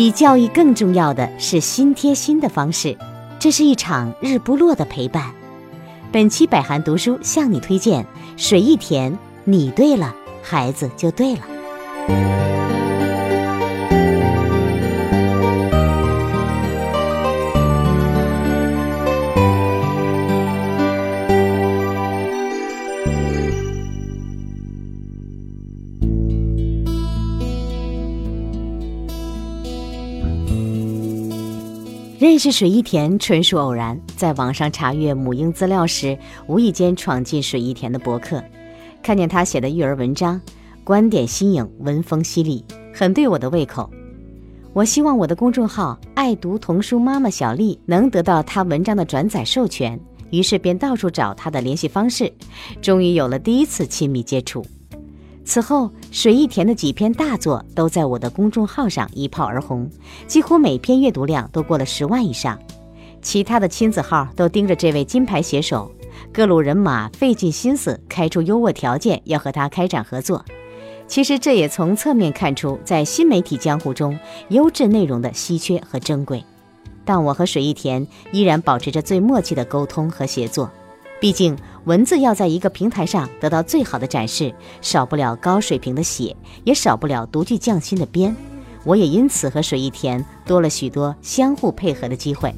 [0.00, 2.96] 比教育更重要的是心贴心的方式，
[3.38, 5.30] 这是一场日不落的陪伴。
[6.10, 8.06] 本期百寒读书向你推荐
[8.38, 11.42] 水一甜，你对了，孩子就对了。
[32.20, 38.44] 认识水一田纯属偶然，在网上查阅母婴资料时，无意间闯进水一田的博客，
[39.02, 40.38] 看见他写的育儿文章，
[40.84, 42.62] 观点新颖，文风犀利，
[42.92, 43.88] 很对我的胃口。
[44.74, 49.98] 我希望我的公众号“爱读童书妈妈小丽”能得到他文章的转载授权，
[50.28, 52.30] 于是便到处找他的联系方式，
[52.82, 54.62] 终于有了第一次亲密接触。
[55.42, 59.88] 此后，水一田的几篇大作都在我的公众号上一炮而红，
[60.26, 62.58] 几乎每篇阅读量都过了十万以上。
[63.22, 65.90] 其他的亲子号都盯着这位金牌写手，
[66.32, 70.44] 各路人马费尽心思开出优渥条件要和他开展合作。
[71.06, 76.44] 其实这也从侧面看出，在新媒体江湖中，优质内容的稀缺和珍贵。
[77.04, 80.70] 但我和水一田依然保持着最默契的沟通和协作。
[81.20, 81.54] 毕竟，
[81.84, 88.34] 文字要在一个平台上得到最好的展示，少不了高水平的写，也少不了独具匠心的编。
[88.84, 92.54] 我也因此和水一田多了许多相互配合的机会。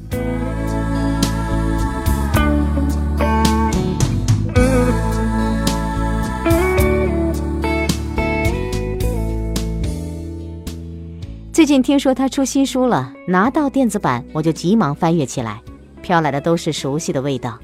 [11.51, 15.61] 最近听说他出新书了，拿到电子版我就急忙翻阅起来，
[16.01, 17.59] 飘来的都是熟悉的味道。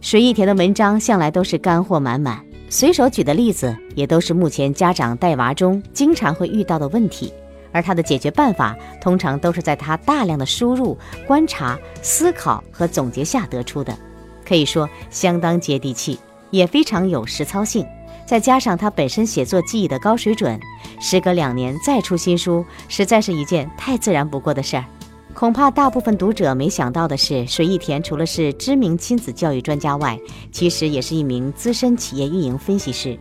[0.00, 7.32] 水一田的文章向来都是干货满满，随手举的例子也都是目前家长带娃中经常会遇到的问题，
[7.70, 13.96] 而他的解决办法通常都是在他大量的输入、观察、思考和总结下得出的，
[14.44, 16.18] 可以说相当接地气，
[16.50, 17.86] 也非常有实操性。
[18.24, 20.58] 再加上他本身写作技艺的高水准，
[20.98, 24.84] 时隔两年再出新书，实在是一件太自然不过的事儿。
[25.32, 30.20] 恐怕大部分读者没想到的是，水一田除了是知名亲子教育专家外，
[30.52, 33.18] 其实也是一名资深企业运营分析师。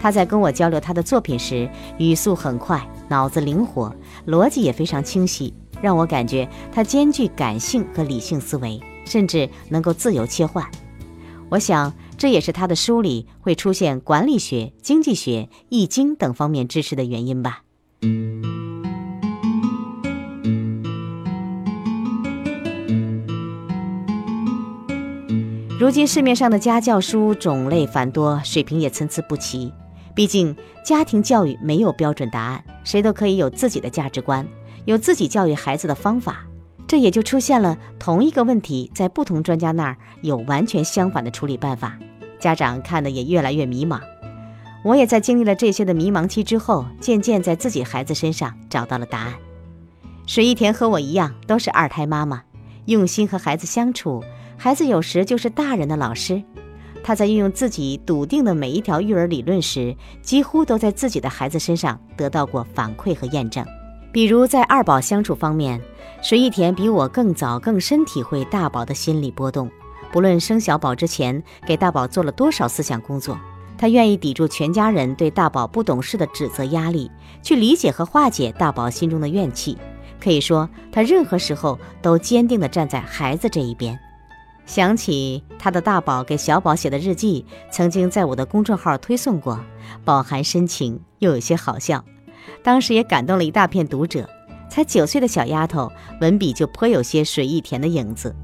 [0.00, 1.68] 他在跟我交流他的作品时，
[1.98, 3.94] 语速很快，脑子灵活，
[4.26, 5.52] 逻辑也非常清晰，
[5.82, 10.64] 让我感觉他兼具感性和理性思维，甚至能够自由切换。
[11.50, 17.62] 我想，这也是他的书里会出现管理学、经济学、易经等方面知识的原因吧。
[25.78, 29.72] 如今市面上的家教书种类繁多，水平也参差不齐。
[30.12, 34.44] 毕竟家庭教育没有标准答案，谁都可以有自己的价值观，
[34.86, 36.44] 有自己教育孩子的方法。
[36.88, 41.96] 这也就出现了同一个问题，在不同专家那儿有完全相反的处理办法，
[42.40, 44.00] 家长看的也越来越迷茫。
[44.82, 49.34] 我也在经历了这些的迷茫期之后，渐渐在自己孩子身上找到了答案。
[50.26, 52.42] 水一田和我一样，都是二胎妈妈，
[52.86, 54.24] 用心和孩子相处。
[54.60, 56.42] 孩子有时就是大人的老师，
[57.04, 63.64] 他在运用自己笃定的每一条育儿理论时，几乎都在自己的孩子身上得到过反馈和验证。
[64.10, 65.80] 比如在二宝相处方面，
[66.20, 69.70] 水一田比我更早、更深体会大宝的心理波动。
[70.10, 73.38] 不论生小宝之前给大宝做了多少思想工作，
[73.78, 77.08] 他愿意抵住全家人对大宝不懂事的指责压力，
[77.42, 79.78] 去理解和化解大宝心中的怨气。
[80.20, 83.96] 可以说，他任何时候都坚定地站在孩子这一边。
[84.68, 89.58] 想起他的大宝给小宝写的日记，曾经在我的公众号推送过，
[90.04, 92.04] 饱含深情又有些好笑，
[92.62, 94.28] 当时也感动了一大片读者。
[94.68, 95.90] 才九岁的小丫头，
[96.20, 98.36] 文笔就颇有些水一田的影子。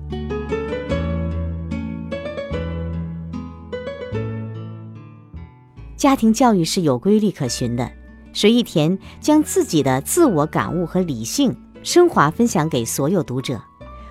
[5.95, 7.93] 家庭教育是有规律可循的，
[8.33, 13.61] 水一田将自己的自我感悟和理性升华分享给所有读者。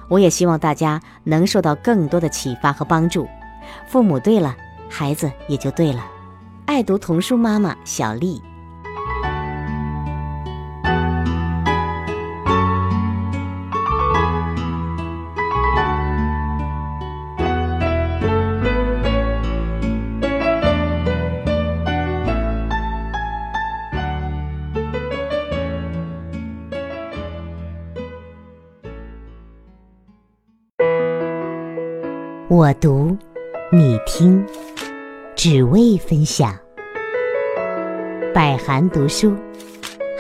[0.08, 3.28] 我也希望大家能受到更多的启发和帮助。
[3.88, 4.56] 父母对了，
[4.90, 6.06] 孩子也就对了。
[6.66, 8.42] 爱读童书妈妈小丽。
[32.56, 33.18] 我读，
[33.72, 34.46] 你听，
[35.36, 36.56] 只为分享。
[38.32, 39.34] 百寒读书，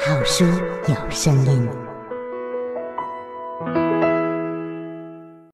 [0.03, 0.43] 好书
[0.87, 1.82] 有声音。